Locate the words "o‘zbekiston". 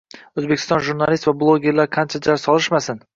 0.41-0.79